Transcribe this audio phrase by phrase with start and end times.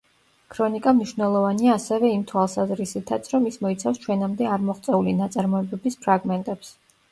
[0.53, 6.77] ქრონიკა მნიშვნელოვანია ასევე იმ თვალსაზრისითაც რომ ის მოიცავს ჩვენამდე არ მოღწეული ნაწარმოებების ფრაგმენტებს.